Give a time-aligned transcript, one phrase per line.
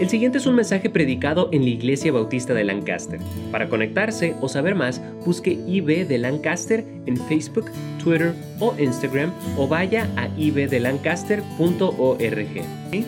[0.00, 3.20] El siguiente es un mensaje predicado en la Iglesia Bautista de Lancaster.
[3.52, 7.70] Para conectarse o saber más, busque IB de Lancaster en Facebook,
[8.02, 12.56] Twitter o Instagram o vaya a ibdelancaster.org.
[12.90, 13.04] En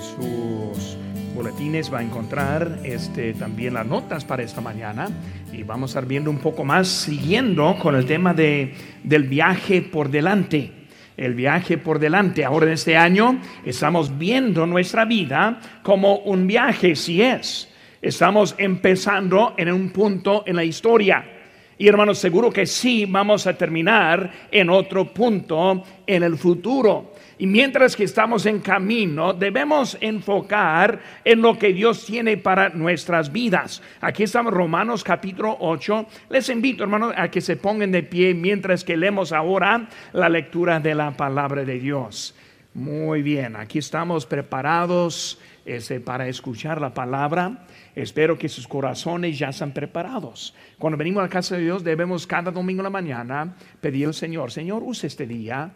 [0.00, 0.96] sus
[1.34, 5.10] boletines va a encontrar este, también las notas para esta mañana
[5.52, 8.72] y vamos a estar viendo un poco más siguiendo con el tema de,
[9.04, 10.81] del viaje por delante
[11.16, 12.44] el viaje por delante.
[12.44, 17.68] Ahora en este año estamos viendo nuestra vida como un viaje, si es.
[18.00, 21.24] Estamos empezando en un punto en la historia.
[21.78, 27.11] Y hermanos, seguro que sí vamos a terminar en otro punto en el futuro.
[27.42, 33.32] Y mientras que estamos en camino, debemos enfocar en lo que Dios tiene para nuestras
[33.32, 33.82] vidas.
[34.00, 36.06] Aquí estamos Romanos capítulo 8.
[36.30, 40.78] Les invito, hermanos, a que se pongan de pie mientras que leemos ahora la lectura
[40.78, 42.32] de la palabra de Dios.
[42.74, 47.66] Muy bien, aquí estamos preparados este, para escuchar la palabra.
[47.96, 50.54] Espero que sus corazones ya están preparados.
[50.78, 54.14] Cuando venimos a la casa de Dios, debemos cada domingo en la mañana pedir al
[54.14, 55.72] Señor, Señor, use este día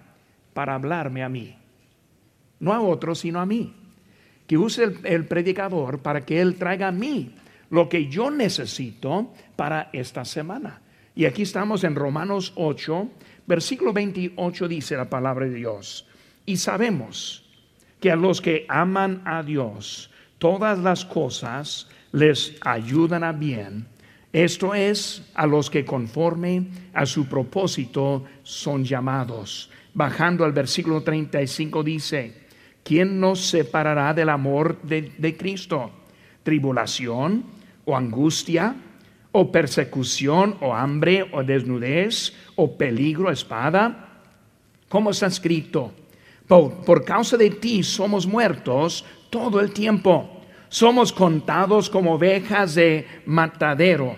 [0.57, 1.55] para hablarme a mí.
[2.61, 3.75] No a otros, sino a mí.
[4.47, 7.35] Que use el, predicador para que él traiga a mí
[7.71, 10.81] lo que yo necesito para esta semana.
[11.15, 13.09] Y aquí estamos en Romanos 8,
[13.47, 16.07] versículo 28 dice la palabra de Dios.
[16.45, 17.45] Y sabemos
[18.01, 23.87] que a los que aman a Dios, todas las cosas les ayudan a bien.
[24.33, 31.83] Esto es a los que conforme a su propósito son llamados bajando al versículo 35
[31.83, 32.46] dice,
[32.87, 35.91] ¿quién nos separará del amor de, Cristo?
[36.45, 37.43] ¿Tribulación
[37.85, 38.77] o angustia
[39.33, 44.23] o persecución o hambre o desnudez o peligro, espada?
[44.89, 45.93] ¿Cómo está escrito?
[46.47, 50.47] por, causa de ti somos muertos todo el tiempo.
[50.69, 54.15] Somos contados como ovejas de matadero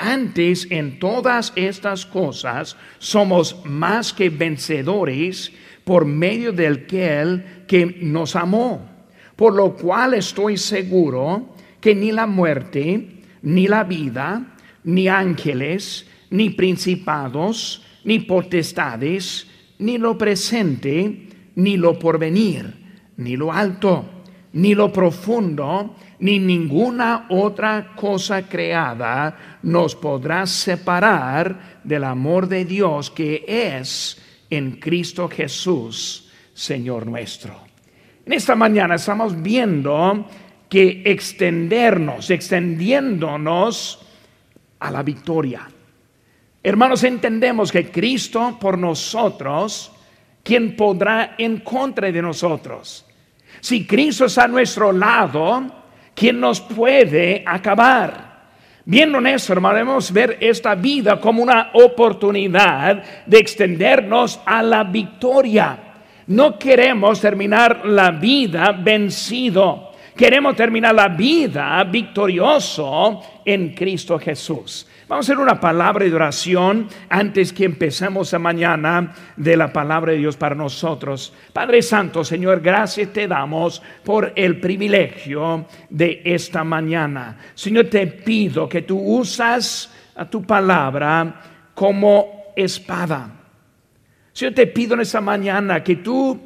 [0.00, 5.52] antes en todas estas cosas somos más que vencedores
[5.90, 8.80] por medio del que que nos amó.
[9.34, 16.50] Por lo cual estoy seguro que ni la muerte, ni la vida, ni ángeles, ni
[16.50, 19.48] principados, ni potestades,
[19.80, 22.72] ni lo presente, ni lo porvenir,
[23.16, 24.04] ni lo alto,
[24.52, 33.10] ni lo profundo, ni ninguna otra cosa creada nos podrá separar del amor de Dios
[33.10, 37.54] que es en Cristo Jesús, Señor nuestro.
[38.26, 40.28] En esta mañana estamos viendo
[40.68, 44.00] que extendernos, extendiéndonos
[44.78, 45.68] a la victoria.
[46.62, 49.92] Hermanos, entendemos que Cristo por nosotros,
[50.42, 53.06] quien podrá en contra de nosotros?
[53.60, 55.84] Si Cristo está a nuestro lado,
[56.14, 58.29] ¿quién nos puede acabar?
[58.84, 65.78] Bien honesto, hermano, debemos ver esta vida como una oportunidad de extendernos a la victoria.
[66.26, 69.89] No queremos terminar la vida vencido.
[70.20, 74.86] Queremos terminar la vida victorioso en Cristo Jesús.
[75.08, 80.12] Vamos a hacer una palabra de oración antes que empecemos a mañana de la palabra
[80.12, 81.32] de Dios para nosotros.
[81.54, 87.38] Padre Santo, Señor, gracias te damos por el privilegio de esta mañana.
[87.54, 93.26] Señor, te pido que tú usas a tu palabra como espada.
[94.34, 96.38] Señor, te pido en esta mañana que tú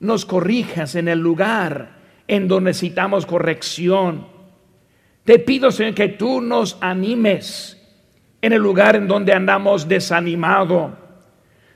[0.00, 1.93] nos corrijas en el lugar
[2.26, 4.26] en donde necesitamos corrección.
[5.24, 7.80] Te pido, Señor, que tú nos animes
[8.40, 10.96] en el lugar en donde andamos desanimado.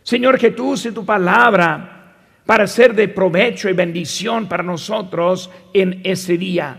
[0.03, 2.15] Señor, que tú uses tu palabra
[2.45, 6.79] para ser de provecho y bendición para nosotros en este día.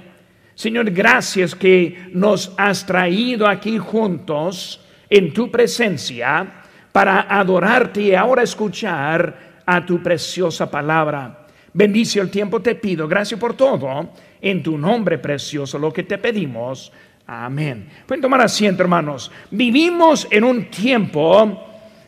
[0.55, 8.43] Señor, gracias que nos has traído aquí juntos en tu presencia para adorarte y ahora
[8.43, 11.38] escuchar a tu preciosa palabra.
[11.73, 13.07] Bendice el tiempo, te pido.
[13.07, 14.09] Gracias por todo.
[14.41, 16.91] En tu nombre precioso, lo que te pedimos.
[17.27, 17.87] Amén.
[18.07, 19.31] Pueden tomar asiento, hermanos.
[19.51, 21.67] Vivimos en un tiempo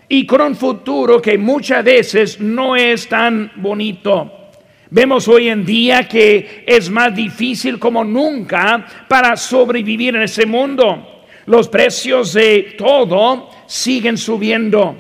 [0.10, 4.32] y con un futuro que muchas veces no es tan bonito.
[4.90, 11.24] Vemos hoy en día que es más difícil como nunca para sobrevivir en ese mundo.
[11.46, 14.98] Los precios de todo siguen subiendo.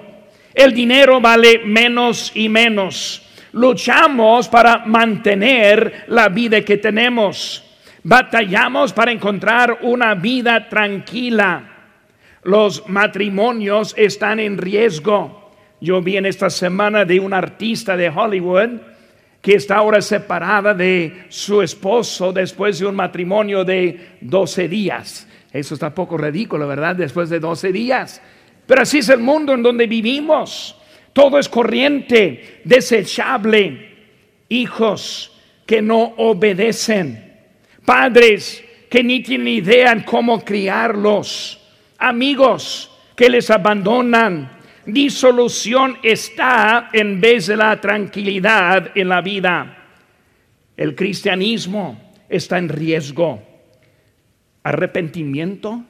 [0.54, 3.22] El dinero vale menos y menos.
[3.54, 7.64] Luchamos para mantener la vida que tenemos.
[8.04, 11.68] Batallamos para encontrar una vida tranquila.
[12.44, 15.52] Los matrimonios están en riesgo.
[15.82, 18.80] Yo vi en esta semana de un artista de Hollywood
[19.42, 25.28] que está ahora separada de su esposo después de un matrimonio de 12 días.
[25.52, 26.96] Eso está poco ridículo, ¿verdad?
[26.96, 28.22] Después de 12 días.
[28.66, 30.78] Pero así es el mundo en donde vivimos.
[31.14, 33.90] Todo es corriente, desechable.
[34.50, 35.32] Hijos
[35.66, 37.40] que no obedecen.
[37.86, 41.60] Padres que ni tienen idea en cómo criarlos.
[41.98, 49.78] Amigos que les abandonan disolución está en vez de la tranquilidad en la vida.
[50.76, 53.42] El cristianismo está en riesgo.
[54.64, 55.84] Arrepentimiento.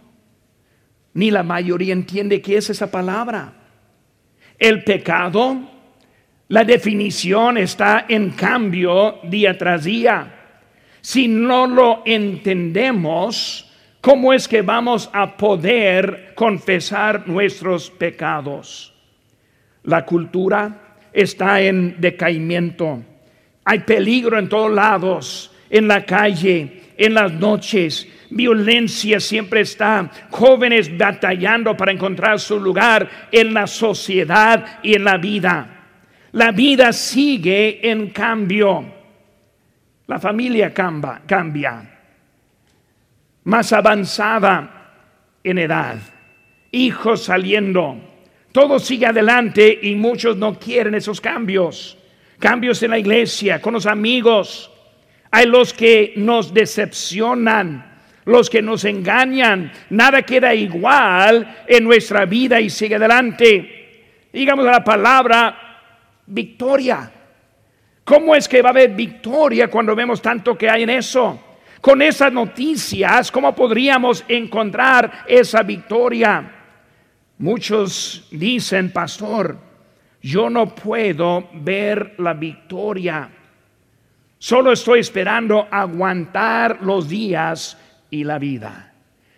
[1.14, 3.54] Ni la mayoría entiende qué es esa palabra.
[4.62, 5.58] El pecado,
[6.48, 10.36] la definición está en cambio día tras día.
[11.02, 13.68] Si no lo entendemos,
[14.02, 18.96] ¿Cómo es que vamos a poder confesar nuestros pecados?
[19.84, 23.04] La cultura está en decaimiento.
[23.64, 28.08] Hay peligro en todos lados, en la calle, en las noches.
[28.32, 30.10] Violencia siempre está.
[30.30, 35.68] Jóvenes batallando para encontrar su lugar en la sociedad y en la vida.
[36.32, 38.86] La vida sigue en cambio.
[40.08, 41.22] La familia cambia.
[41.26, 41.92] cambia
[43.44, 44.94] más avanzada
[45.44, 45.98] en edad,
[46.72, 47.98] hijos saliendo,
[48.52, 51.98] todo sigue adelante y muchos no quieren esos cambios.
[52.38, 54.72] Cambios en la iglesia, con los amigos.
[55.30, 57.91] Hay los que nos decepcionan,
[58.32, 59.72] los que nos engañan.
[59.90, 64.28] Nada queda igual en nuestra vida y sigue adelante.
[64.34, 65.72] Digamos la palabra
[66.26, 67.12] victoria.
[68.04, 71.40] ¿Cómo es que va a haber victoria cuando vemos tanto que hay en eso?
[71.80, 76.52] Con esas noticias, ¿cómo podríamos encontrar esa victoria?
[77.40, 79.58] Muchos dicen, pastor,
[80.22, 83.30] yo no puedo ver la victoria.
[84.38, 87.78] Solo estoy esperando aguantar los días
[88.12, 88.94] y la vida.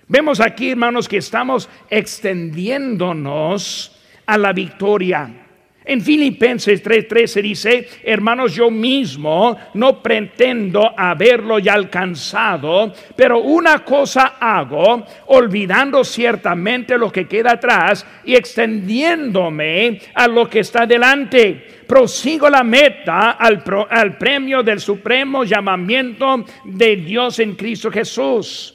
[0.10, 5.43] Vemos aquí, hermanos, que estamos extendiéndonos a la victoria.
[5.86, 14.38] En Filipenses 3:13 dice, hermanos, yo mismo no pretendo haberlo ya alcanzado, pero una cosa
[14.40, 21.84] hago, olvidando ciertamente lo que queda atrás y extendiéndome a lo que está delante.
[21.86, 28.74] Prosigo la meta al, al premio del supremo llamamiento de Dios en Cristo Jesús.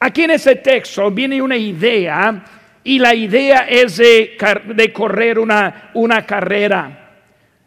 [0.00, 2.44] Aquí en ese texto viene una idea
[2.84, 4.36] y la idea es de,
[4.92, 7.12] correr una, una carrera.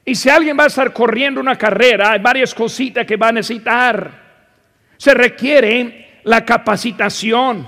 [0.05, 3.33] Y si alguien va a estar corriendo una carrera, hay varias cositas que va a
[3.33, 4.11] necesitar.
[4.95, 7.67] Se requiere la capacitación,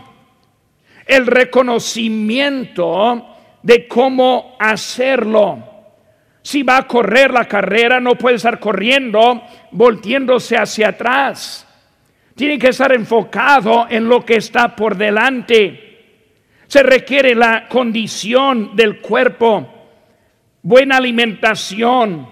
[1.06, 5.66] el reconocimiento de cómo hacerlo.
[6.44, 9.42] Si va a correr la carrera, no puede estar corriendo
[9.72, 11.68] volteándose hacia atrás.
[12.36, 15.89] Tiene que estar enfocado en lo que está por delante.
[16.70, 19.88] Se requiere la condición del cuerpo,
[20.62, 22.30] buena alimentación.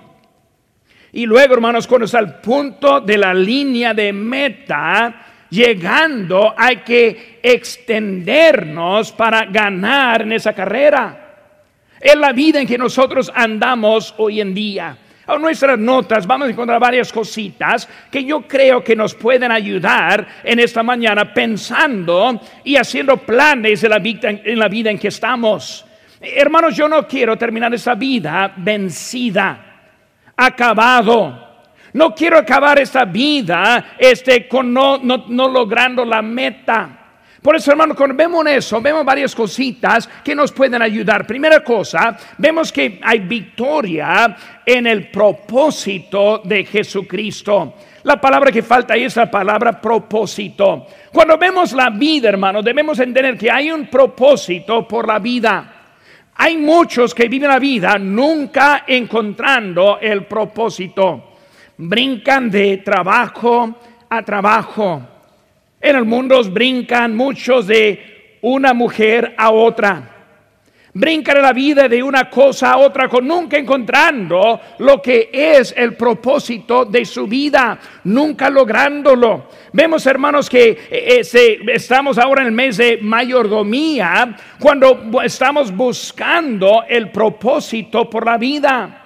[1.12, 7.40] Y luego, hermanos, cuando está al punto de la línea de meta, llegando, hay que
[7.42, 11.56] extendernos para ganar en esa carrera.
[12.00, 16.52] Es la vida en que nosotros andamos hoy en día a nuestras notas vamos a
[16.52, 22.78] encontrar varias cositas que yo creo que nos pueden ayudar en esta mañana pensando y
[22.78, 25.86] haciendo planes en la vida en, la vida en que estamos.
[26.22, 29.82] Hermanos, yo no quiero terminar esta vida vencida,
[30.36, 31.46] acabado.
[31.94, 37.07] No quiero acabar esta vida este, con no, no logrando la meta.
[37.42, 41.26] Por eso, hermano, cuando vemos eso, vemos varias cositas que nos pueden ayudar.
[41.28, 47.76] Primera cosa, vemos que hay victoria en el propósito de Jesucristo.
[48.04, 50.88] La palabra que falta ahí es la palabra propósito.
[51.12, 55.74] Cuando vemos la vida, hermano, debemos entender que hay un propósito por la vida.
[56.36, 61.36] Hay muchos que viven la vida nunca encontrando el propósito.
[61.78, 63.76] Brincan de trabajo
[64.10, 65.17] a trabajo
[65.80, 70.14] en el mundo brincan muchos de una mujer a otra.
[70.94, 75.96] Brincan la vida de una cosa a otra con nunca encontrando lo que es el
[75.96, 79.48] propósito de su vida, nunca lográndolo.
[79.74, 86.84] Vemos hermanos que eh, eh, estamos ahora en el mes de mayordomía cuando estamos buscando
[86.90, 89.04] el propósito por la vida.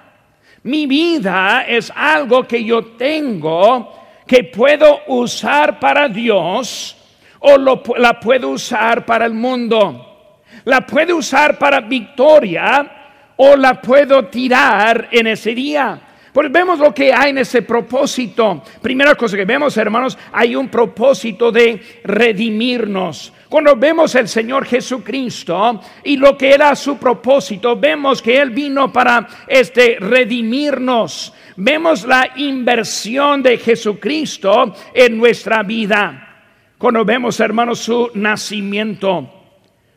[0.62, 6.96] Mi vida es algo que yo tengo que puedo usar para Dios
[7.40, 10.40] o la puedo usar para el mundo.
[10.64, 12.90] La puedo usar para victoria
[13.36, 16.00] o la puedo tirar en ese día.
[16.32, 18.62] Pues vemos lo que hay en ese propósito.
[18.80, 23.34] Primera cosa que vemos, hermanos, hay un propósito de redimirnos.
[23.50, 28.90] Cuando vemos el Señor Jesucristo y lo que era su propósito, vemos que Él vino
[28.90, 31.34] para este, redimirnos.
[31.56, 36.46] Vemos la inversión de Jesucristo en nuestra vida.
[36.78, 39.28] Cuando vemos, hermanos, su nacimiento.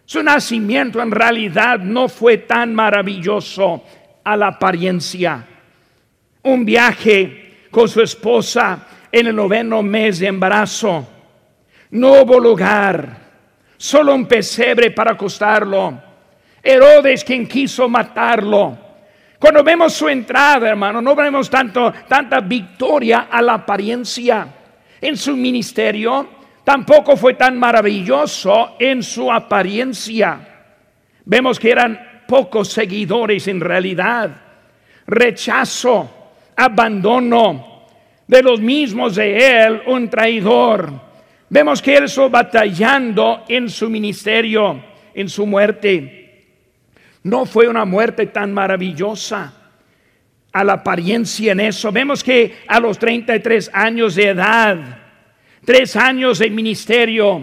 [0.04, 3.84] Su nacimiento en realidad no fue tan maravilloso
[4.26, 5.48] a la apariencia
[6.46, 11.08] un viaje con su esposa en el noveno mes de embarazo.
[11.92, 13.18] No hubo lugar,
[13.78, 16.02] solo un pesebre para acostarlo.
[16.62, 18.78] Herodes quien quiso matarlo.
[19.40, 24.48] Cuando vemos su entrada, hermano, no vemos tanto, tanta victoria a la apariencia.
[25.02, 26.30] En su ministerio
[26.64, 30.40] tampoco fue tan maravilloso en su apariencia.
[31.26, 34.32] Vemos que eran pocos seguidores en realidad.
[35.08, 36.15] Rechazo,
[36.56, 37.86] abandono
[38.28, 40.92] de los mismos de él, un traidor.
[41.50, 44.84] Vemos que él está batallando en su ministerio,
[45.14, 46.26] en su muerte.
[47.24, 49.54] No fue una muerte tan maravillosa
[50.52, 51.92] a la apariencia en eso.
[51.92, 54.78] Vemos que a los 33 años de edad,
[55.64, 57.42] tres años de ministerio,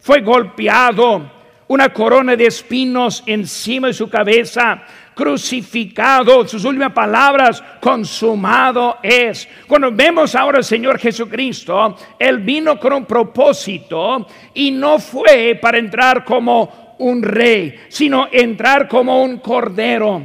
[0.00, 1.30] fue golpeado,
[1.68, 4.82] una corona de espinos encima de su cabeza,
[5.20, 9.46] crucificado, sus últimas palabras, consumado es.
[9.66, 15.76] Cuando vemos ahora al Señor Jesucristo, Él vino con un propósito y no fue para
[15.76, 20.22] entrar como un rey, sino entrar como un cordero.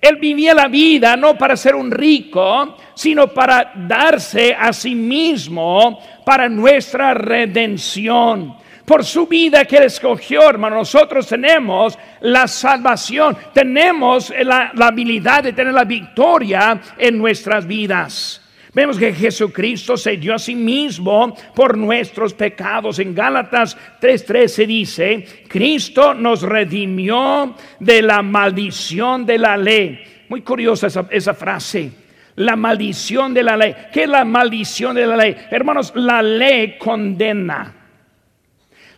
[0.00, 6.00] Él vivía la vida no para ser un rico, sino para darse a sí mismo
[6.24, 10.76] para nuestra redención por su vida que él escogió, hermano.
[10.76, 18.40] Nosotros tenemos la salvación, tenemos la, habilidad de tener la victoria en nuestras vidas.
[18.74, 22.98] Vemos que Jesucristo se dio a sí mismo por nuestros pecados.
[22.98, 30.24] En Gálatas 3:13 dice, Cristo nos redimió de la maldición de la ley.
[30.28, 31.92] Muy curiosa esa, esa frase.
[32.36, 33.74] La maldición de la ley.
[33.92, 35.36] ¿Qué es la maldición de la ley?
[35.50, 37.81] Hermanos, la ley condena.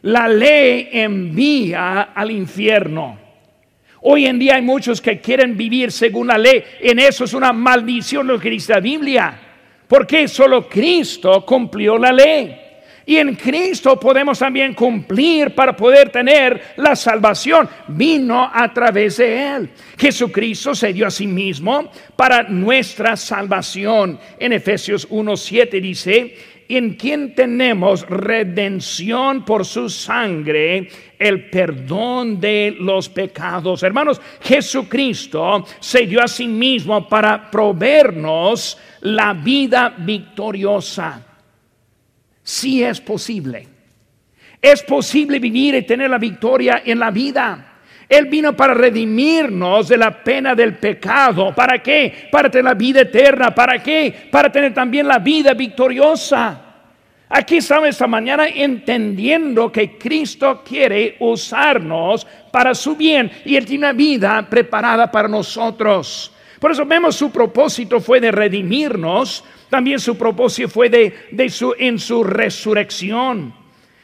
[0.04, 3.18] La ley envía al infierno.
[4.02, 6.62] Hoy en día hay muchos que quieren vivir según la ley.
[6.80, 9.40] En eso es una maldición lo que dice la Biblia.
[9.88, 12.54] Porque solo Cristo cumplió la ley.
[13.06, 17.68] Y en Cristo podemos también cumplir para poder tener la salvación.
[17.88, 19.70] Vino a través de Él.
[19.96, 24.18] Jesucristo se dio a sí mismo para nuestra salvación.
[24.38, 26.36] En Efesios 1.7 dice,
[26.68, 33.82] en quien tenemos redención por su sangre, el perdón de los pecados.
[33.82, 41.24] Hermanos, Jesucristo se dio a sí mismo para proveernos la vida victoriosa.
[42.42, 43.68] Si es posible.
[44.60, 47.73] Es posible vivir y tener la victoria en la vida.
[48.08, 51.54] Él vino para redimirnos de la pena del pecado.
[51.54, 52.28] ¿Para qué?
[52.30, 53.54] Para tener la vida eterna.
[53.54, 54.28] ¿Para qué?
[54.30, 56.60] Para tener también la vida victoriosa.
[57.28, 63.86] Aquí estamos esta mañana entendiendo que Cristo quiere usarnos para su bien y Él tiene
[63.86, 66.32] una vida preparada para nosotros.
[66.60, 71.98] Por eso vemos su propósito fue de redimirnos, también su propósito fue de, su, en
[71.98, 73.52] su resurrección.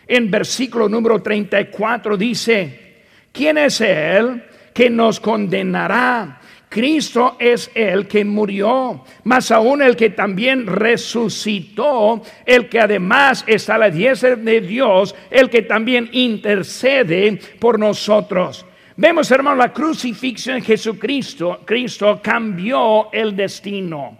[0.06, 2.89] En versículo número 34 dice,
[3.32, 6.40] ¿quién es Él que nos condenará?
[6.70, 13.74] Cristo es el que murió, más aún el que también resucitó, el que además está
[13.74, 18.64] a la diestra de Dios, el que también intercede por nosotros.
[18.96, 21.62] Vemos, hermano, la crucifixión en Jesucristo.
[21.64, 24.16] Cristo cambió el destino.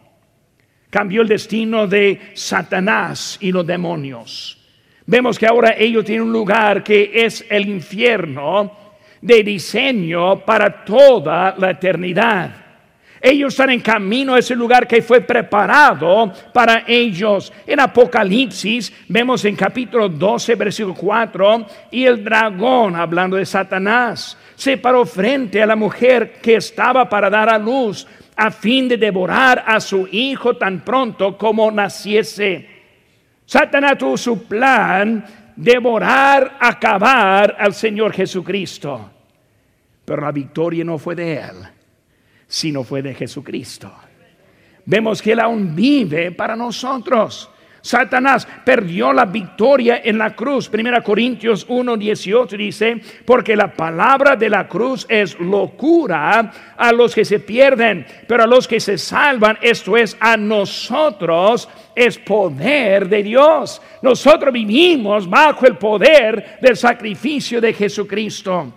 [0.90, 4.58] Cambió el destino de Satanás y los demonios.
[5.06, 8.79] Vemos que ahora ellos tienen un lugar que es el infierno
[9.20, 12.60] de diseño para toda la eternidad.
[13.22, 17.52] Ellos están en camino a ese lugar que fue preparado para ellos.
[17.66, 24.78] En Apocalipsis vemos en capítulo 12, versículo 4, y el dragón, hablando de Satanás, se
[24.78, 29.64] paró frente a la mujer que estaba para dar a luz a fin de devorar
[29.66, 32.66] a su hijo tan pronto como naciese.
[33.44, 35.22] Satanás tuvo su plan
[35.60, 39.10] devorar, acabar al Señor Jesucristo.
[40.04, 41.56] Pero la victoria no fue de Él,
[42.46, 43.92] sino fue de Jesucristo.
[44.86, 47.50] Vemos que Él aún vive para nosotros.
[47.82, 50.68] Satanás perdió la victoria en la cruz.
[50.68, 57.14] Primera Corintios 1, 18 dice, porque la palabra de la cruz es locura a los
[57.14, 63.08] que se pierden, pero a los que se salvan, esto es, a nosotros es poder
[63.08, 63.80] de Dios.
[64.02, 68.72] Nosotros vivimos bajo el poder del sacrificio de Jesucristo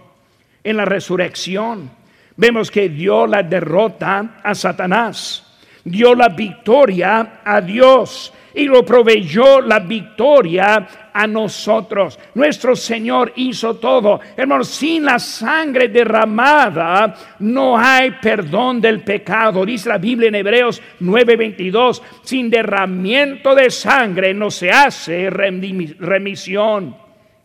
[0.63, 1.91] en la resurrección.
[2.37, 9.61] Vemos que dio la derrota a Satanás, dio la victoria a Dios y lo proveyó
[9.61, 12.19] la victoria a nosotros.
[12.35, 14.19] Nuestro Señor hizo todo.
[14.35, 19.65] Hermanos, sin la sangre derramada no hay perdón del pecado.
[19.65, 26.95] Dice la Biblia en Hebreos 9:22, sin derramiento de sangre no se hace remisión.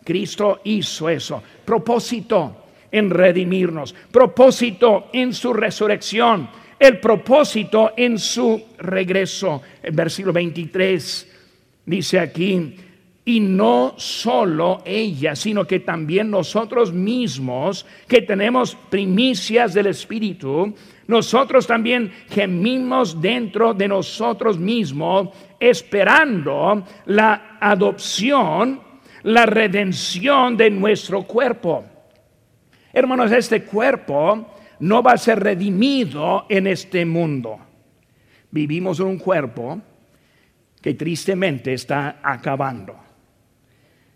[0.04, 1.42] Cristo hizo eso.
[1.64, 3.94] Propósito en redimirnos.
[4.10, 6.48] Propósito en su resurrección
[6.78, 9.62] el propósito en su regreso.
[9.82, 11.28] El versículo 23
[11.86, 12.76] dice aquí,
[13.24, 20.74] y no solo ella, sino que también nosotros mismos, que tenemos primicias del Espíritu,
[21.08, 25.28] nosotros también gemimos dentro de nosotros mismos,
[25.60, 28.80] esperando la adopción,
[29.24, 31.84] la redención de nuestro cuerpo.
[32.94, 37.58] Hermanos, este cuerpo no va a ser redimido en este mundo.
[38.50, 39.80] Vivimos en un cuerpo
[40.80, 42.96] que tristemente está acabando.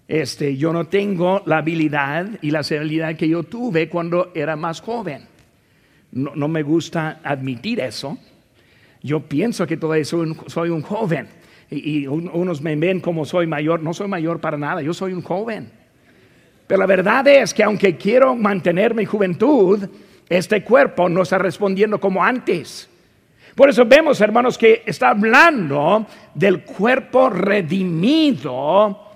[0.07, 4.81] Este, yo no tengo la habilidad y la habilidad que yo tuve cuando era más
[4.81, 5.27] joven.
[6.13, 8.19] No, me gusta admitir eso.
[9.03, 11.29] Yo pienso que todavía soy soy un joven
[11.71, 13.83] y, unos me ven como soy mayor.
[13.83, 15.71] No soy mayor para nada, yo soy un joven.
[16.67, 19.89] Pero la verdad es que aunque quiero mantener mi juventud,
[20.39, 22.89] este cuerpo no está respondiendo como antes.
[23.55, 29.11] Por eso vemos, hermanos, que está hablando del cuerpo redimido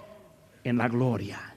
[0.62, 1.54] en la gloria,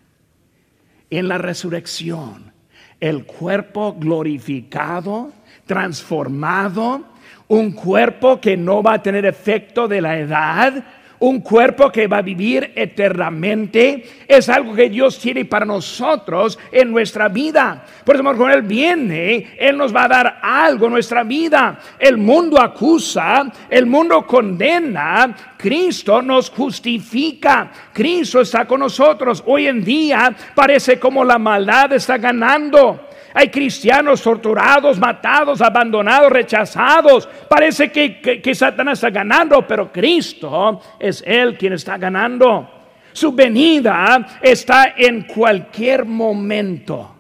[1.10, 2.54] en la resurrección.
[3.02, 5.34] El cuerpo glorificado,
[5.66, 7.04] transformado,
[7.50, 10.84] un cuerpo que no va a tener efecto de la edad,
[11.20, 16.92] un cuerpo que va a vivir eternamente, es algo que Dios tiene para nosotros en
[16.92, 17.84] nuestra vida.
[18.06, 21.80] Por eso, cuando Él viene, Él nos va a dar algo en nuestra vida.
[22.00, 27.70] El mundo acusa, el mundo condena, Cristo nos justifica.
[27.92, 29.44] Cristo está con nosotros.
[29.46, 33.09] Hoy en día parece como la maldad está ganando.
[33.34, 37.28] Hay cristianos torturados, matados, abandonados, rechazados.
[37.48, 42.70] Parece que, Satanás está ganando, pero Cristo es Él quien está ganando.
[43.12, 47.16] Su venida está en cualquier momento.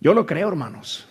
[0.00, 1.06] Yo lo creo, hermanos.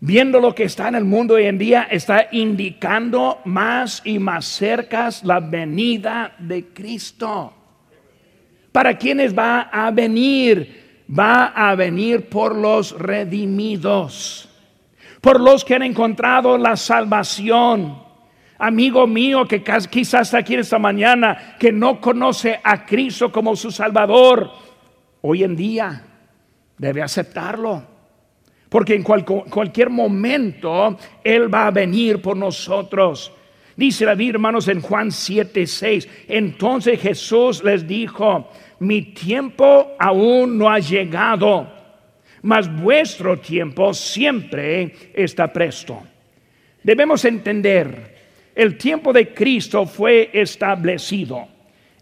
[0.00, 4.46] Viendo lo que está en el mundo hoy en día, está indicando más y más
[4.46, 7.52] cerca la venida de Cristo.
[8.72, 10.79] ¿Para quienes va a venir?
[11.18, 14.48] Va a venir por los redimidos,
[15.20, 18.02] por los que han encontrado la salvación.
[18.58, 23.70] Amigo mío que quizás está aquí esta mañana, que no conoce a Cristo como su
[23.70, 24.50] Salvador,
[25.22, 26.04] hoy en día
[26.76, 27.90] debe aceptarlo.
[28.68, 33.32] Porque en cualquier momento Él va a venir por nosotros.
[33.74, 36.08] Dice la Biblia, hermanos, en Juan 7, 6.
[36.28, 38.48] Entonces Jesús les dijo,
[38.80, 41.68] mi tiempo aún no ha llegado,
[42.42, 46.02] mas vuestro tiempo siempre está presto.
[46.82, 48.16] Debemos entender,
[48.54, 51.46] el tiempo de Cristo fue establecido.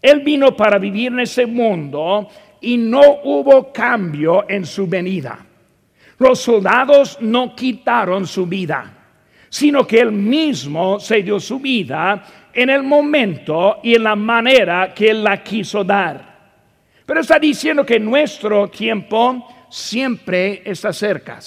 [0.01, 2.29] Él vino para vivir en ese mundo
[2.61, 5.45] y no hubo cambio en su venida.
[6.17, 8.93] Los soldados no quitaron su vida,
[9.49, 14.93] sino que él mismo se dio su vida en el momento y en la manera
[14.93, 16.28] que él la quiso dar.
[17.09, 21.39] Pero está diciendo que nuestro tiempo siempre está cerca.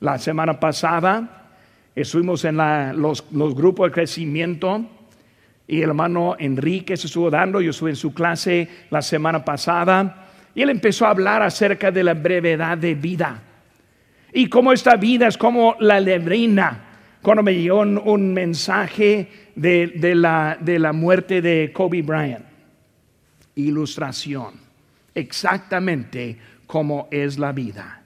[0.00, 1.48] La semana pasada
[1.94, 2.58] estuvimos en
[3.00, 4.84] los, grupos de crecimiento
[5.66, 10.28] y el hermano Enrique se estuvo dando, yo estuve en su clase la semana pasada
[10.54, 13.42] y él empezó a hablar acerca de la brevedad de vida
[14.34, 16.88] y cómo esta vida es como la lebrina.
[17.22, 22.51] Cuando me llegó un, mensaje de, la, de la muerte de Kobe Bryant
[23.54, 24.54] ilustración,
[25.14, 28.02] exactamente como es la vida.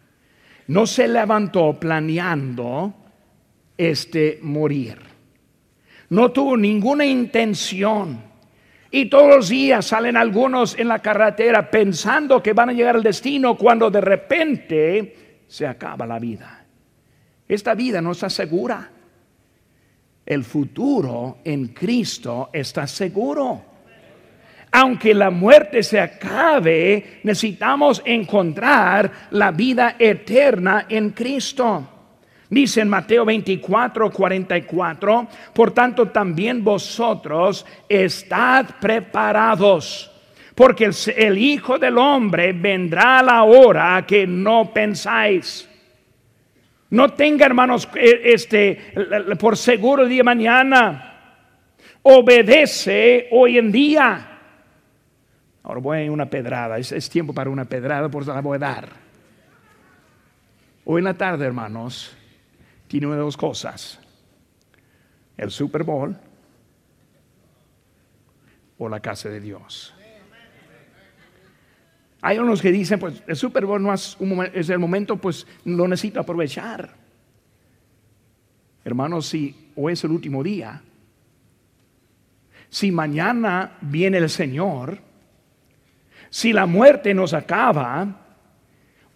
[0.68, 2.94] No se levantó planeando
[3.76, 4.98] este morir.
[6.10, 8.24] No tuvo ninguna intención.
[8.90, 13.02] Y todos los días salen algunos en la carretera pensando que van a llegar al
[13.02, 16.64] destino cuando de repente se acaba la vida.
[17.48, 18.90] Esta vida no está segura.
[20.24, 23.75] El futuro en Cristo está seguro.
[24.78, 31.88] Aunque la muerte se acabe, necesitamos encontrar la vida eterna en Cristo.
[32.50, 40.12] Dice en Mateo 24, 44, por tanto también vosotros estad preparados,
[40.54, 45.66] porque el, Hijo del Hombre vendrá a la hora que no pensáis.
[46.90, 48.78] No tenga, hermanos, eh, este,
[49.40, 51.14] por seguro el día de mañana.
[52.02, 54.32] Obedece hoy en día.
[55.66, 56.78] Ahora voy a una pedrada.
[56.78, 58.88] Es, tiempo para una pedrada, por eso la voy a dar.
[60.84, 62.16] Hoy en la tarde, hermanos,
[62.86, 63.98] tiene una de dos cosas.
[65.36, 66.16] El Super Bowl
[68.78, 69.92] o la casa de Dios.
[72.22, 74.16] Hay unos que dicen, pues el Super Bowl no es,
[74.54, 76.94] es el momento, pues lo necesito aprovechar.
[78.84, 80.80] Hermanos, si hoy es el último día,
[82.68, 85.05] si mañana viene el Señor,
[86.30, 88.22] si la muerte nos acaba,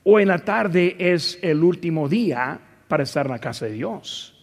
[0.02, 4.36] o en la tarde es el último día, para estar en la casa de Dios.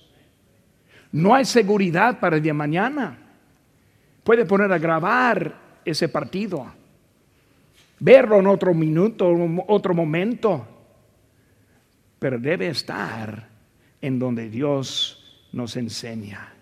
[1.11, 3.17] No hay seguridad para el día de mañana.
[4.23, 6.65] Puede poner a grabar ese partido,
[7.99, 9.33] verlo en otro minuto,
[9.67, 10.67] otro momento,
[12.19, 13.47] pero debe estar
[14.01, 16.53] en donde Dios nos enseña.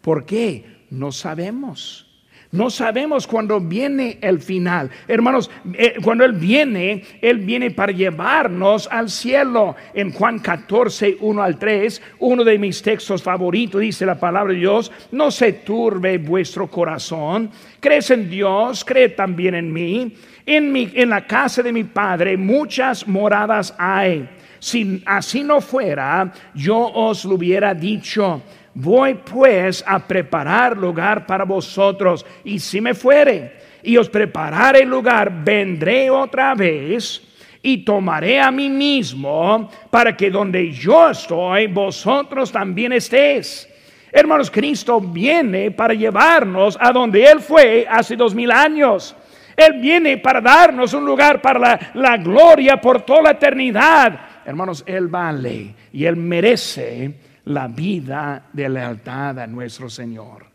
[0.00, 0.86] ¿Por qué?
[0.90, 2.05] No sabemos.
[2.52, 4.90] No sabemos cuándo viene el final.
[5.08, 9.74] Hermanos, eh, cuando Él viene, Él viene para llevarnos al cielo.
[9.92, 14.60] En Juan 14, 1 al 3, uno de mis textos favoritos, dice la palabra de
[14.60, 17.50] Dios, no se turbe vuestro corazón.
[17.80, 20.14] Crees en Dios, cree también en mí.
[20.46, 24.28] En, mi, en la casa de mi Padre muchas moradas hay.
[24.60, 28.42] Si así no fuera, yo os lo hubiera dicho
[28.78, 32.26] Voy pues a preparar lugar para vosotros.
[32.44, 37.22] Y si me fuere y os prepararé lugar, vendré otra vez
[37.62, 43.66] y tomaré a mí mismo para que donde yo estoy, vosotros también estéis.
[44.12, 49.16] Hermanos, Cristo viene para llevarnos a donde Él fue hace dos mil años.
[49.56, 54.20] Él viene para darnos un lugar para la, la gloria por toda la eternidad.
[54.44, 57.14] Hermanos, Él vale y Él merece
[57.46, 60.46] la vida de lealtad a nuestro Señor.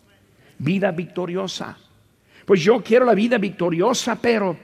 [0.58, 1.78] Vida victoriosa.
[2.46, 4.58] Pues yo quiero la vida victoriosa, pero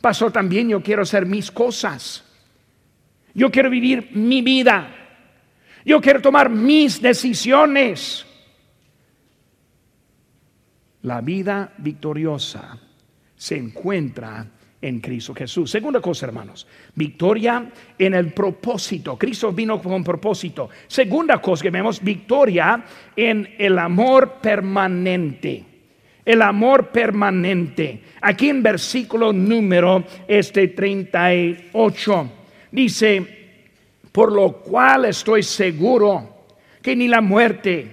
[0.00, 2.24] pasó también yo quiero hacer mis cosas.
[3.34, 4.88] Yo quiero vivir mi vida.
[5.84, 8.24] Yo quiero tomar mis decisiones.
[11.02, 12.78] La vida victoriosa
[13.36, 14.46] se encuentra
[14.84, 15.70] en Cristo Jesús.
[15.70, 19.16] Segunda cosa, hermanos, victoria en el propósito.
[19.16, 20.68] Cristo vino con propósito.
[20.86, 22.84] Segunda cosa que vemos, victoria
[23.16, 25.64] en el amor permanente.
[26.22, 28.02] El amor permanente.
[28.20, 32.30] Aquí en versículo número este 38
[32.70, 33.26] dice,
[34.12, 36.46] por lo cual estoy seguro
[36.82, 37.86] que ni la muerte,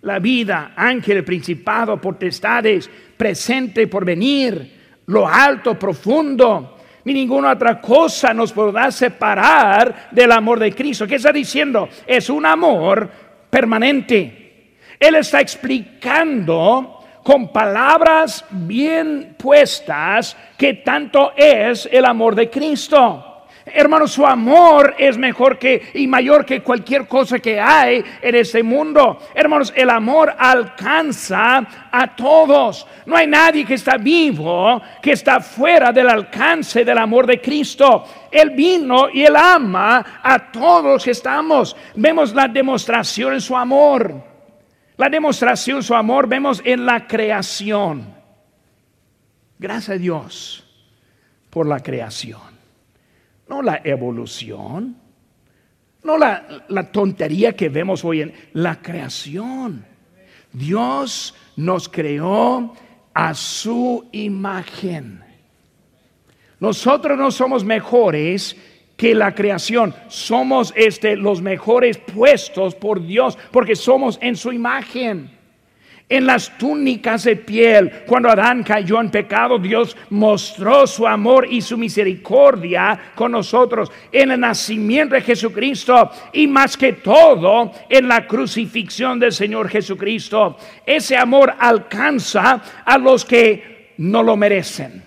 [0.00, 4.77] la vida, ángel, principado, potestades, presente por venir,
[5.08, 11.06] lo alto, profundo, ni ninguna otra cosa nos podrá separar del amor de Cristo.
[11.06, 11.88] ¿Qué está diciendo?
[12.06, 13.08] Es un amor
[13.48, 14.74] permanente.
[15.00, 23.27] Él está explicando con palabras bien puestas que tanto es el amor de Cristo.
[23.74, 28.62] Hermanos, su amor es mejor que y mayor que cualquier cosa que hay en este
[28.62, 29.18] mundo.
[29.34, 32.86] Hermanos, el amor alcanza a todos.
[33.06, 38.04] No hay nadie que está vivo que está fuera del alcance del amor de Cristo.
[38.30, 41.76] Él vino y él ama a todos los que estamos.
[41.94, 44.14] Vemos la demostración en su amor.
[44.96, 48.14] La demostración de su amor vemos en la creación.
[49.58, 50.64] Gracias a Dios
[51.50, 52.47] por la creación
[53.48, 54.96] no la evolución,
[56.02, 59.84] no la, tontería que vemos hoy en la creación.
[60.52, 62.74] Dios nos creó
[63.12, 65.22] a su imagen.
[66.60, 68.56] Nosotros no somos mejores
[68.96, 69.94] que la creación.
[70.08, 75.37] Somos este, los mejores puestos por Dios porque somos en su imagen
[76.08, 78.02] en las túnicas de piel.
[78.06, 84.30] Cuando Adán cayó en pecado, Dios mostró su amor y su misericordia con nosotros en
[84.30, 90.56] el nacimiento de Jesucristo y más que todo en la crucifixión del Señor Jesucristo.
[90.86, 95.02] Ese amor alcanza a los que no lo merecen.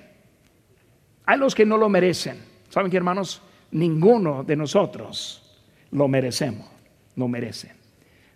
[1.26, 2.38] A los que no lo merecen.
[2.70, 3.42] ¿Saben qué, hermanos?
[3.72, 5.42] Ninguno de nosotros
[5.92, 6.68] lo merecemos,
[7.16, 7.72] no merecen.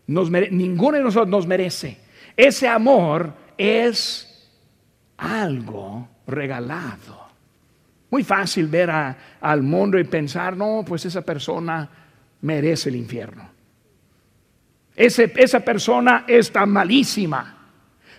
[0.08, 2.04] ninguno de nosotros nos merece.
[2.36, 4.50] Ese amor es
[5.17, 7.26] algo regalado.
[8.10, 8.89] Muy fácil ver
[9.41, 11.89] al mundo y pensar, no, pues esa persona
[12.41, 13.50] merece el infierno.
[14.95, 17.56] esa persona está malísima.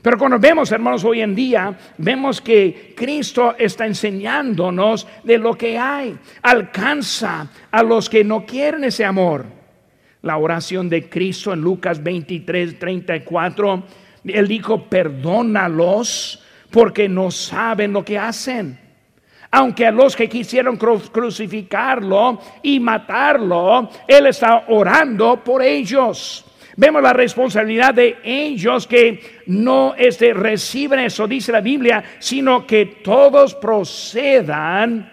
[0.03, 5.79] Pero cuando vemos, hermanos, hoy en día, vemos que Cristo está enseñándonos de lo que
[5.79, 6.17] hay.
[6.43, 9.47] Alcanza a los que no quieren ese amor.
[10.23, 13.83] La oración de Cristo en Lucas 23, 34,
[14.27, 18.79] Él dijo, perdónalos porque no saben lo que hacen.
[19.51, 26.45] Aunque a los que quisieron crucificarlo y matarlo, Él está orando por ellos.
[26.77, 33.01] Vemos la responsabilidad de ellos que no este, reciben eso, dice la Biblia, sino que
[33.03, 35.11] todos procedan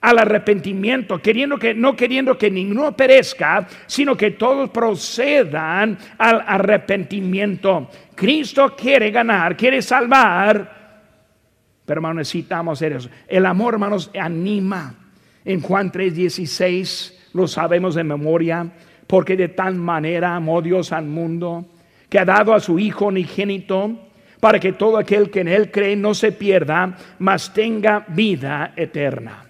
[0.00, 7.88] al arrepentimiento, queriendo que, no queriendo que ninguno perezca, sino que todos procedan al arrepentimiento.
[8.14, 10.82] Cristo quiere ganar, quiere salvar,
[11.84, 13.08] pero hermanos, necesitamos hacer eso.
[13.28, 14.94] El amor, hermanos, anima.
[15.44, 18.70] En Juan 3:16 lo sabemos de memoria
[19.06, 21.66] porque de tal manera amó Dios al mundo,
[22.08, 24.08] que ha dado a su Hijo unigénito,
[24.40, 29.44] para que todo aquel que en Él cree no se pierda, mas tenga vida eterna.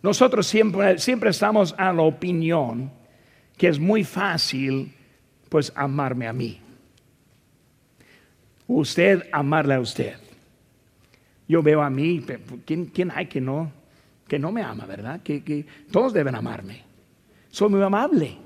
[0.00, 2.90] Nosotros siempre, siempre estamos a la opinión
[3.56, 4.94] que es muy fácil,
[5.48, 6.61] pues, amarme a mí.
[8.74, 10.16] Usted amarle a usted.
[11.46, 12.24] Yo veo a mí,
[12.64, 13.70] ¿quién, hay que no,
[14.26, 15.20] que no me ama, verdad?
[15.22, 16.82] que todos deben amarme.
[17.50, 18.38] Soy muy amable.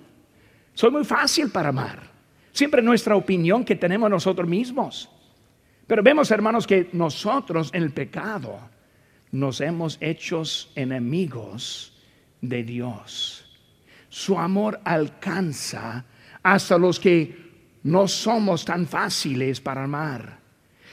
[0.75, 2.03] Soy muy fácil para amar.
[2.53, 5.09] Siempre nuestra opinión que tenemos nosotros mismos.
[5.87, 8.59] Pero vemos, hermanos, que nosotros en el pecado
[9.31, 10.43] nos hemos hecho
[10.75, 11.97] enemigos
[12.41, 13.47] de Dios.
[14.09, 16.05] Su amor alcanza
[16.43, 17.45] hasta los que
[17.87, 20.38] no somos tan fáciles para amar.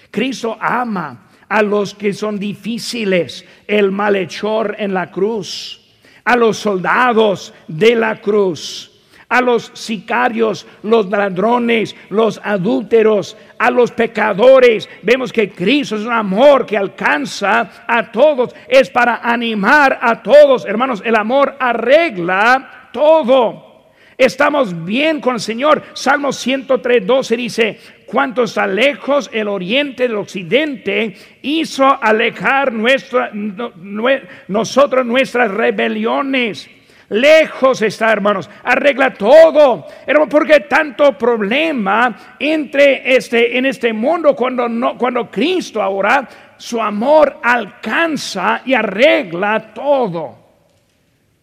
[0.09, 5.83] Cristo ama a los que son difíciles, el malhechor en la cruz
[6.23, 8.91] a los soldados de la cruz,
[9.29, 14.87] a los sicarios, los ladrones, los adúlteros, a los pecadores.
[15.01, 20.65] Vemos que Cristo es un amor que alcanza a todos, es para animar a todos.
[20.65, 23.72] Hermanos, el amor arregla todo.
[24.17, 25.83] Estamos bien con el Señor.
[25.93, 35.51] Salmo 103, 12 dice, cuanto está lejos el oriente del occidente, hizo alejar nuestra, nuestras
[35.51, 36.69] rebeliones.
[37.09, 39.85] Lejos está, hermanos, arregla todo.
[40.05, 46.81] Hermano, porque tanto problema entre este en este mundo cuando no cuando Cristo ahora su
[46.81, 50.37] amor alcanza y arregla todo.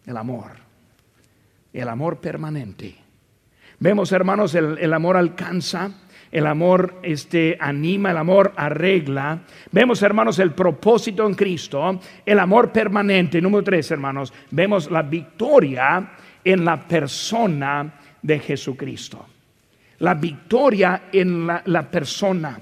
[0.05, 0.60] El amor.
[1.73, 2.95] El amor permanente.
[3.79, 5.91] Vemos, hermanos, el, el amor alcanza
[6.31, 9.41] el amor este, anima, el amor arregla.
[9.71, 13.41] Vemos, hermanos, el propósito en Cristo, el amor permanente.
[13.41, 16.11] Número tres, hermanos, vemos la victoria
[16.43, 19.25] en la persona de Jesucristo.
[19.99, 22.59] La victoria en la, la persona.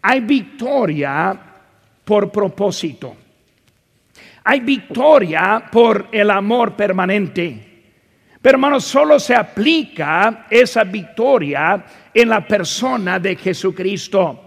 [0.00, 1.38] Hay victoria
[2.04, 3.14] por propósito.
[4.44, 7.67] Hay victoria por el amor permanente.
[8.40, 14.44] Pero hermanos, solo se aplica esa victoria en la persona de Jesucristo.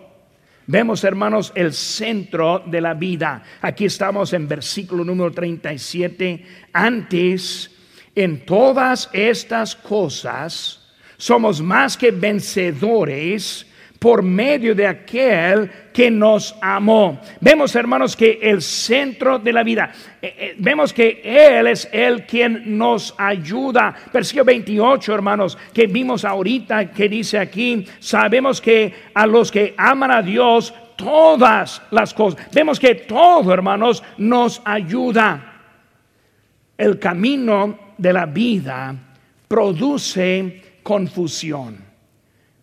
[0.67, 3.43] Vemos, hermanos, el centro de la vida.
[3.61, 6.45] Aquí estamos en versículo número 37.
[6.71, 7.71] Antes,
[8.15, 13.65] en todas estas cosas, somos más que vencedores
[14.01, 17.21] por medio de aquel que nos amó.
[17.39, 22.25] Vemos, hermanos, que el centro de la vida, eh, eh, vemos que Él es el
[22.25, 23.93] quien nos ayuda.
[24.11, 30.09] Versículo 28, hermanos, que vimos ahorita, que dice aquí, sabemos que a los que aman
[30.09, 35.61] a Dios, todas las cosas, vemos que todo, hermanos, nos ayuda.
[36.75, 38.95] El camino de la vida
[39.47, 41.90] produce confusión.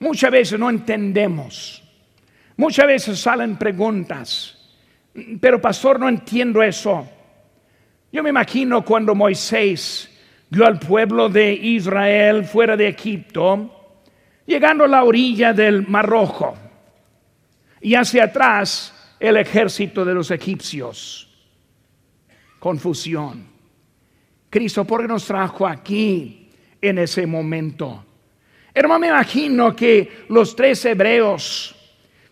[0.01, 1.83] Muchas veces no entendemos.
[2.57, 4.57] Muchas veces salen preguntas.
[5.41, 7.09] Pero pastor, no entiendo eso.
[8.13, 10.11] Yo me imagino cuando Moisés
[10.49, 14.01] dio al pueblo de Israel fuera de Egipto,
[14.47, 16.57] llegando a la orilla del Mar Rojo
[17.81, 21.29] y hacia atrás el ejército de los egipcios.
[22.59, 23.47] Confusión.
[24.51, 28.05] Cristo, ¿por qué nos trajo aquí en ese momento?
[28.75, 31.75] Hermano, me imagino que los tres hebreos,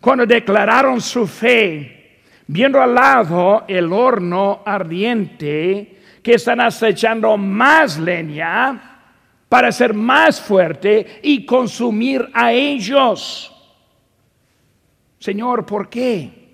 [0.01, 8.97] cuando declararon su fe, viendo al lado el horno ardiente, que están acechando más leña,
[9.49, 13.53] para ser más fuerte y consumir a ellos.
[15.19, 16.53] Señor, ¿por qué?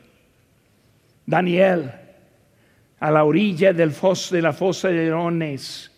[1.24, 1.90] Daniel,
[3.00, 5.90] a la orilla del foso, de la fosa de leones.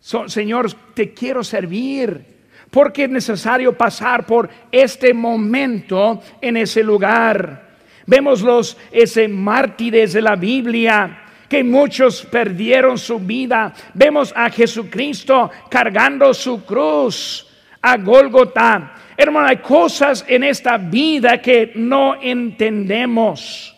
[0.00, 2.29] Señor, te quiero servir
[2.70, 7.68] porque es necesario pasar por este momento en ese lugar.
[8.06, 13.74] Vemos los ese mártires de la Biblia que muchos perdieron su vida.
[13.94, 17.46] Vemos a Jesucristo cargando su cruz
[17.82, 18.94] a Gólgota.
[19.16, 23.76] Hermano, hay cosas en esta vida que no entendemos.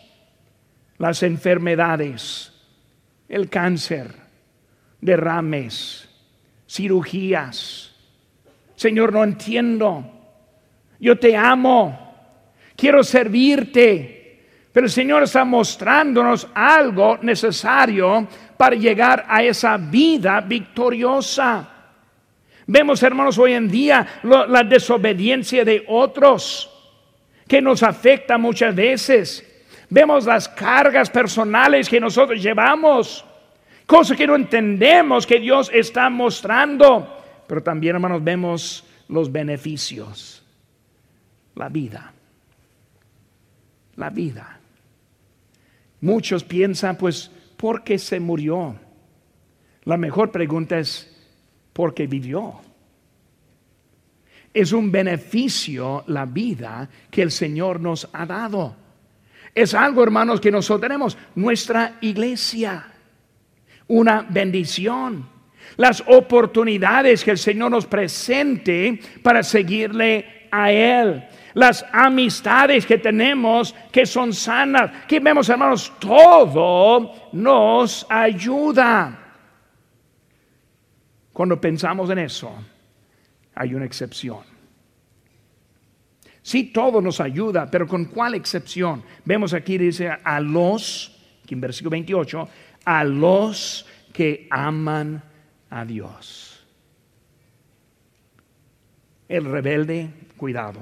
[0.99, 2.53] Las enfermedades,
[3.27, 4.07] el cáncer,
[5.01, 6.07] derrames,
[6.69, 7.92] cirugías.
[8.75, 10.03] Señor, no entiendo.
[10.99, 11.99] Yo te amo.
[12.75, 14.23] Quiero servirte.
[14.71, 21.69] Pero el Señor está mostrándonos algo necesario para llegar a esa vida victoriosa.
[22.65, 26.69] Vemos, hermanos, hoy en día la desobediencia de otros
[27.47, 29.49] que nos afecta muchas veces.
[29.89, 33.23] Vemos las cargas personales que nosotros llevamos,
[33.85, 37.22] cosas que no entendemos que Dios está mostrando.
[37.53, 40.43] Pero también, hermanos, vemos los beneficios,
[41.53, 42.11] la vida,
[43.95, 44.59] la vida.
[46.01, 48.75] Muchos piensan, pues, ¿por qué se murió?
[49.83, 51.15] La mejor pregunta es,
[51.73, 52.55] ¿por qué vivió?
[54.51, 58.75] Es un beneficio la vida que el Señor nos ha dado.
[59.53, 61.15] Es algo, hermanos, que nosotros tenemos.
[61.35, 62.87] Nuestra iglesia,
[63.87, 65.32] una bendición.
[65.77, 73.75] Las oportunidades que el Señor nos presente para seguirle a Él las amistades que tenemos
[73.91, 79.19] que son sanas, que vemos hermanos, todo nos ayuda.
[81.31, 82.51] Cuando pensamos en eso,
[83.55, 84.39] hay una excepción.
[86.41, 89.03] Sí, todo nos ayuda, pero ¿con cuál excepción?
[89.23, 92.49] Vemos aquí, dice, a los, aquí en versículo 28,
[92.83, 95.23] a los que aman
[95.73, 96.63] a Dios.
[99.27, 100.79] El rebelde, cuidado.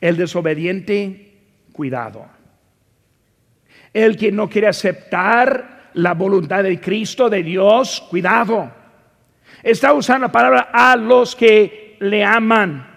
[0.00, 1.34] El desobediente,
[1.72, 2.26] cuidado.
[3.92, 8.72] El que no quiere aceptar la voluntad de Cristo, de Dios, cuidado.
[9.62, 12.94] Está usando la palabra a los que le aman.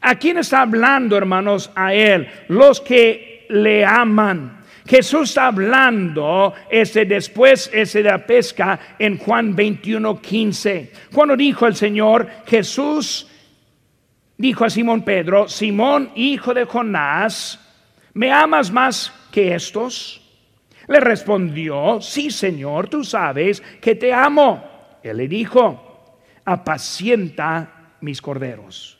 [0.00, 1.72] ¿A quién está hablando, hermanos?
[1.74, 2.28] A Él.
[2.48, 4.59] Los que le aman.
[4.90, 10.92] Jesús hablando ese después ese de la pesca en Juan 21, 15.
[11.14, 13.28] Cuando dijo el Señor, Jesús
[14.36, 17.60] dijo a Simón Pedro, Simón, hijo de Jonás,
[18.14, 20.28] ¿me amas más que estos?
[20.88, 24.98] Le respondió, sí, Señor, tú sabes que te amo.
[25.04, 28.98] Él le dijo, apacienta mis corderos.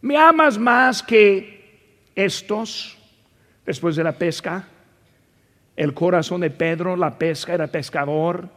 [0.00, 2.96] ¿Me amas más que estos
[3.66, 4.68] después de la pesca?
[5.76, 8.48] El corazón de Pedro, la pesca, era pescador,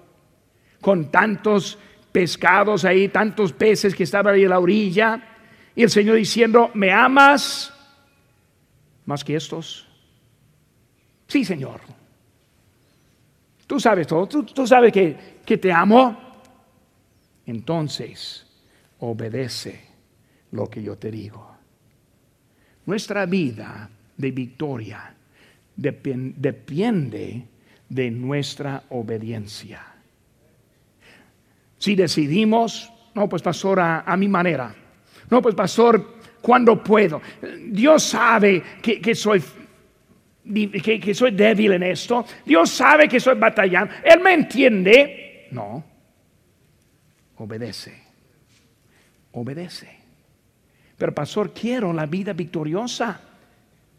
[0.82, 1.78] con tantos
[2.12, 5.38] pescados ahí, tantos peces que estaban ahí en la orilla
[5.76, 7.74] y el Señor diciendo, ¿me amas
[9.06, 9.88] más que estos?
[11.28, 11.82] Sí, Señor.
[13.68, 16.18] Tú sabes todo, tú, sabes que, que te amo.
[17.46, 18.46] Entonces,
[19.00, 19.86] obedece
[20.52, 21.56] lo que yo te digo.
[22.86, 25.17] Nuestra vida de victoria
[25.78, 27.46] depende
[27.88, 29.82] de nuestra obediencia.
[31.78, 34.76] Si decidimos, no, pues pastor, a mi manera
[35.30, 37.22] no, pues pastor, cuando puedo.
[37.70, 39.44] Dios sabe que, soy
[40.84, 42.26] que, soy débil en esto.
[42.46, 43.94] Dios sabe que soy batallando.
[44.04, 45.48] Él me entiende.
[45.52, 45.84] No.
[47.38, 48.02] Obedece.
[49.34, 49.90] Obedece.
[50.98, 53.20] Pero pastor, quiero la vida victoriosa.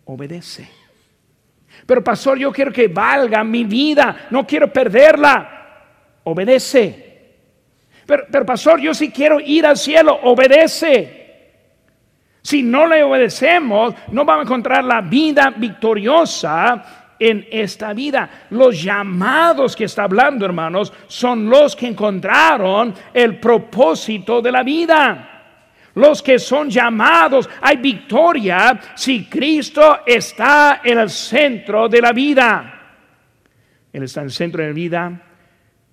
[0.06, 0.68] Obedece.
[1.86, 4.26] Pero pastor, yo quiero que valga mi vida.
[4.30, 5.56] No quiero perderla.
[6.24, 7.06] Obedece.
[8.06, 10.18] Pero, pero pastor, yo sí quiero ir al cielo.
[10.22, 11.18] Obedece.
[12.42, 18.46] Si no le obedecemos, no vamos a encontrar la vida victoriosa en esta vida.
[18.50, 25.37] Los llamados que está hablando, hermanos, son los que encontraron el propósito de la vida.
[25.98, 32.74] Los que son llamados, hay victoria si Cristo está en el centro de la vida.
[33.92, 35.22] Él está en el centro de la vida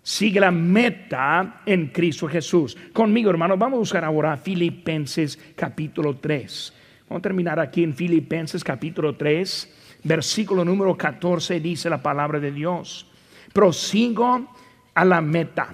[0.05, 2.77] Sigue la meta en Cristo Jesús.
[2.93, 6.73] Conmigo, hermano, vamos a buscar ahora Filipenses capítulo 3.
[7.09, 12.51] Vamos a terminar aquí en Filipenses capítulo 3, versículo número 14, dice la palabra de
[12.51, 13.07] Dios.
[13.51, 14.53] Prosigo
[14.93, 15.73] a la meta,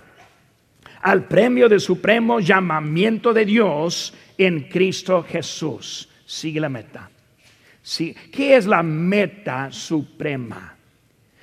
[1.02, 6.10] al premio de supremo llamamiento de Dios en Cristo Jesús.
[6.26, 7.10] Sigue la meta.
[7.82, 8.16] Sí.
[8.32, 10.76] ¿Qué es la meta suprema?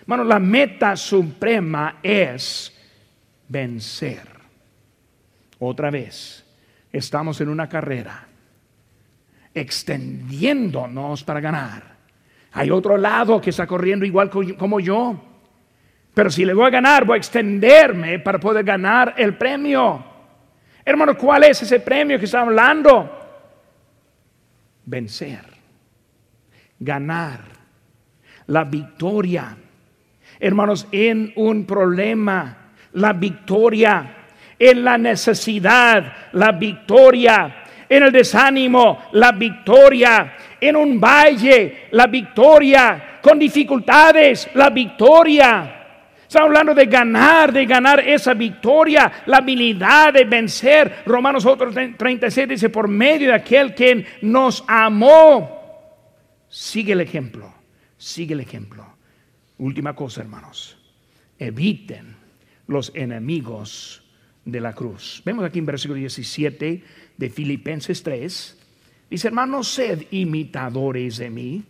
[0.06, 2.72] Bueno, la meta suprema es
[3.48, 4.22] vencer.
[5.58, 6.44] Otra vez,
[6.92, 8.26] estamos en una carrera,
[9.52, 11.98] extendiéndonos para ganar.
[12.52, 15.27] Hay otro lado que está corriendo igual como yo.
[16.18, 20.04] Pero si le voy a ganar, voy a extenderme para poder ganar el premio.
[20.84, 23.08] Hermano, ¿cuál es ese premio que está hablando?
[24.84, 25.44] Vencer,
[26.76, 27.38] ganar,
[28.48, 29.56] la victoria.
[30.40, 34.16] Hermanos, en un problema, la victoria,
[34.58, 43.20] en la necesidad, la victoria, en el desánimo, la victoria, en un valle, la victoria,
[43.22, 45.76] con dificultades, la victoria.
[46.28, 51.02] Estamos hablando de ganar, de ganar esa victoria, la habilidad de vencer.
[51.06, 51.48] Romanos
[51.96, 55.56] 36 dice, por medio de aquel que nos amó.
[56.50, 57.50] Sigue el ejemplo,
[57.96, 58.86] sigue el ejemplo.
[59.56, 60.76] Última cosa, hermanos.
[61.38, 62.14] Eviten
[62.66, 64.02] los enemigos
[64.44, 65.22] de la cruz.
[65.24, 66.84] Vemos aquí en versículo 17
[67.16, 68.58] de Filipenses 3.
[69.08, 71.64] Dice, hermanos, sed imitadores de mí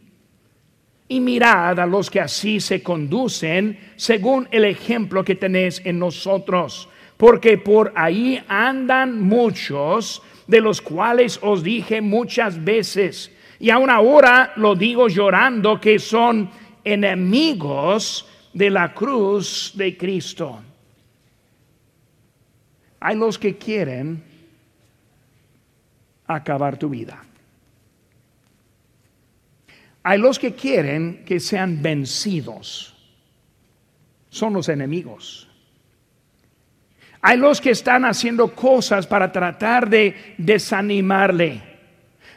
[1.09, 6.89] y mirad a los que así se conducen según el ejemplo que tenéis en nosotros,
[7.17, 14.53] porque por ahí andan muchos, de los cuales os dije muchas veces, y aún ahora
[14.57, 16.51] lo digo llorando, que son
[16.85, 20.63] enemigos de la cruz de Cristo.
[23.01, 24.23] Hay los que quieren
[26.27, 27.28] acabar tu vida.
[30.03, 32.95] Hay los que quieren que sean vencidos.
[34.31, 35.49] Son los enemigos.
[37.21, 41.63] Hay los que están haciendo cosas para tratar de desanimarle,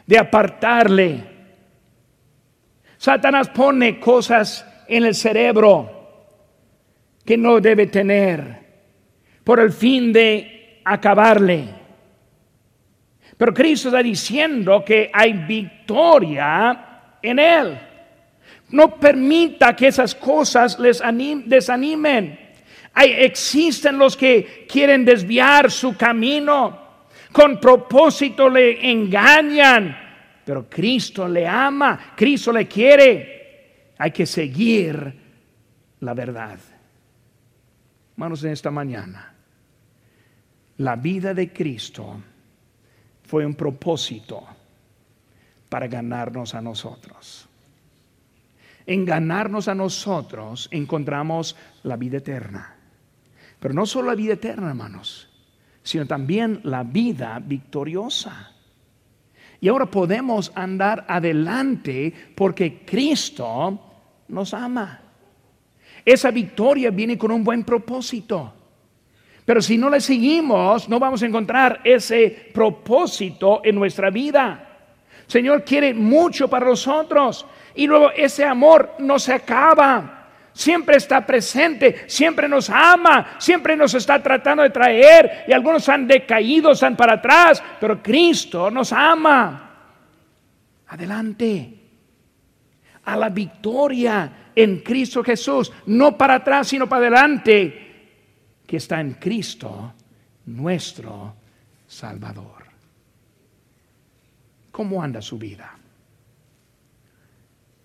[0.06, 1.24] de apartarle.
[2.98, 6.02] Satanás pone cosas en el cerebro
[7.24, 8.62] que no debe tener
[9.44, 11.68] por el fin de acabarle.
[13.36, 16.91] Pero Cristo está diciendo que hay victoria
[17.22, 17.78] en Él.
[18.70, 21.02] No permita que esas cosas les
[21.46, 22.38] desanimen.
[22.94, 26.80] Hay, existen los que quieren desviar su camino.
[27.32, 29.96] Con propósito le engañan.
[30.44, 32.12] Pero Cristo le ama.
[32.16, 33.92] Cristo le quiere.
[33.98, 35.22] Hay que seguir
[36.00, 36.58] la verdad.
[38.12, 39.34] Hermanos, en esta mañana,
[40.78, 42.20] la vida de Cristo
[43.22, 44.46] fue un propósito
[45.72, 47.48] para ganarnos a nosotros.
[48.84, 52.76] En ganarnos a nosotros encontramos la vida eterna.
[53.58, 55.30] Pero no solo la vida eterna, hermanos,
[55.82, 58.52] sino también la vida victoriosa.
[59.62, 63.80] Y ahora podemos andar adelante porque Cristo
[64.28, 65.00] nos ama.
[66.04, 68.52] Esa victoria viene con un buen propósito.
[69.46, 74.68] Pero si no le seguimos, no vamos a encontrar ese propósito en nuestra vida.
[75.32, 77.46] Señor quiere mucho para nosotros.
[77.74, 80.28] Y luego ese amor no se acaba.
[80.52, 85.44] Siempre está presente, siempre nos ama, siempre nos está tratando de traer.
[85.48, 89.70] Y algunos han decaído, están para atrás, pero Cristo nos ama.
[90.88, 91.78] Adelante.
[93.04, 95.72] A la victoria en Cristo Jesús.
[95.86, 98.60] No para atrás, sino para adelante.
[98.66, 99.94] Que está en Cristo,
[100.44, 101.36] nuestro
[101.86, 102.61] Salvador.
[104.72, 105.78] ¿Cómo anda su vida?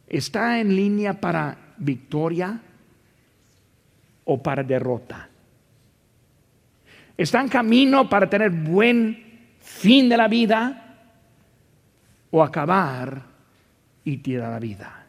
[0.08, 2.60] ¿Está en línea para victoria
[4.24, 5.30] o para derrota?
[7.18, 11.12] ¿Está en camino para tener buen fin de la vida
[12.32, 13.22] o acabar
[14.04, 15.04] y tirar la vida?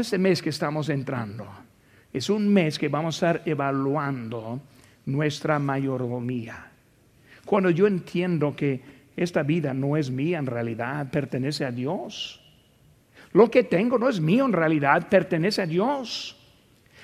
[0.00, 1.46] Este mes que estamos entrando
[2.12, 4.60] es un mes que vamos a estar evaluando
[5.06, 6.70] nuestra mayordomía.
[7.44, 12.40] Cuando yo entiendo que esta vida no es mía en realidad, pertenece a Dios.
[13.32, 16.36] Lo que tengo no es mío en realidad, pertenece a Dios.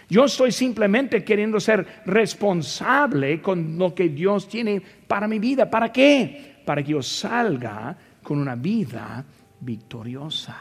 [0.08, 5.70] Yo estoy simplemente queriendo ser responsable con lo que Dios tiene para mi vida.
[5.70, 6.62] ¿Para qué?
[6.64, 9.24] Para que yo salga con una vida
[9.60, 10.56] victoriosa.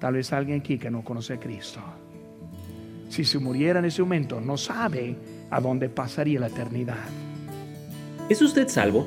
[0.00, 1.80] Tal vez alguien aquí que no conoce a Cristo.
[3.08, 5.16] Si se muriera en ese momento, no sabe
[5.50, 7.08] a dónde pasaría la eternidad.
[8.28, 9.06] ¿Es usted salvo?